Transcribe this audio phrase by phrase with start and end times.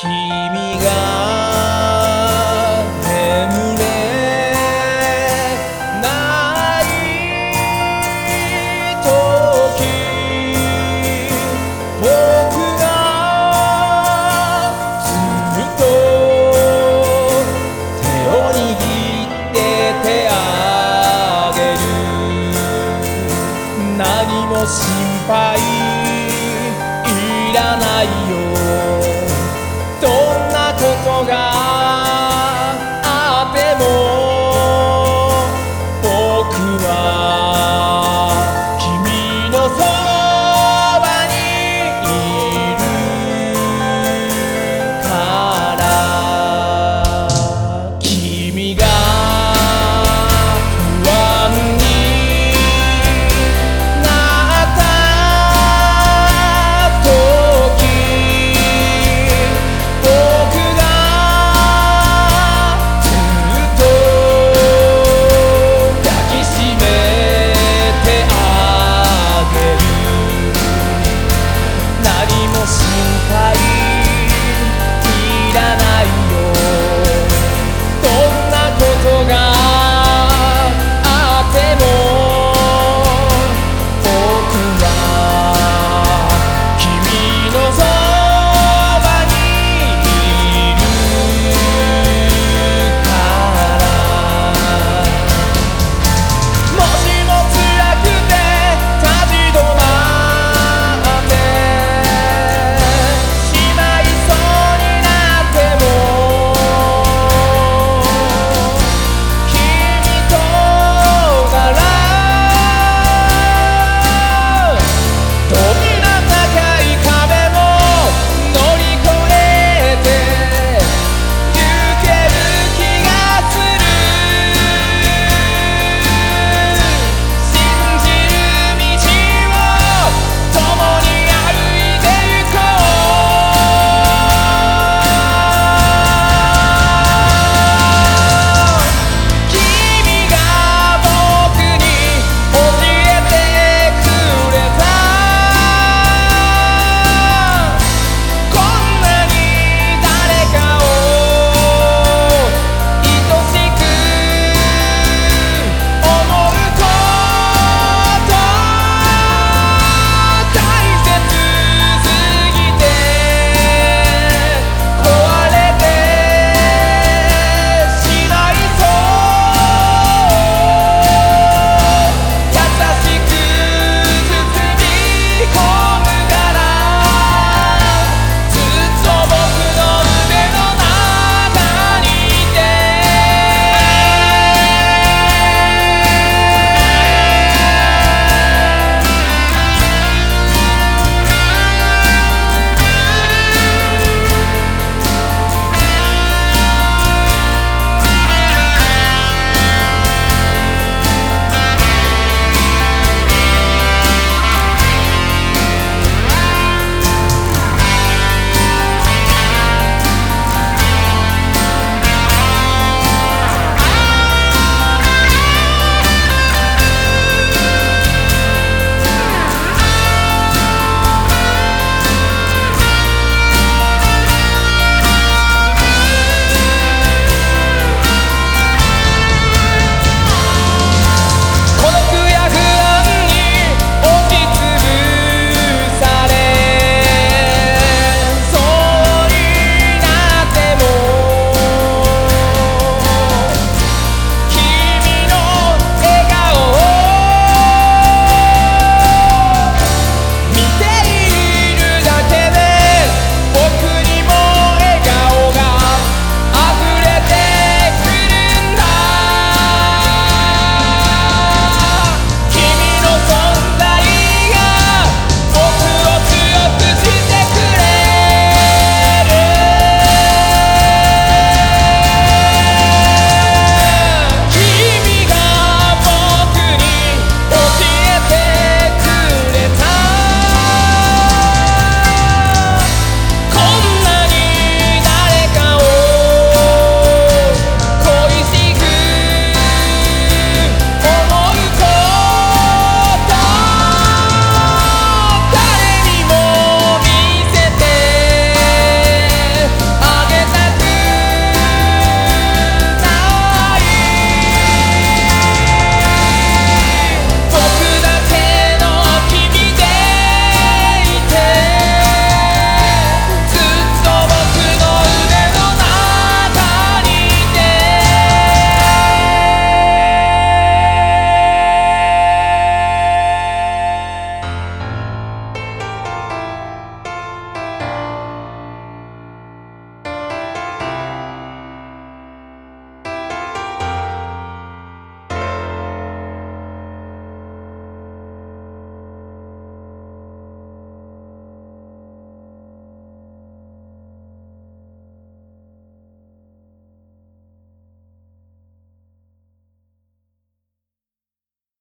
[0.00, 0.86] 君が
[3.02, 3.82] 眠れ
[6.00, 6.06] な
[6.82, 6.86] い
[9.02, 9.02] 時
[12.00, 12.06] 僕
[12.78, 12.82] が
[15.52, 15.82] ずっと
[18.00, 18.56] 手を握
[19.26, 19.56] って
[20.04, 21.82] てあげる
[23.98, 24.00] 何
[24.46, 24.78] も心
[25.26, 25.58] 配
[27.08, 28.47] いらないよ
[36.80, 37.07] you are.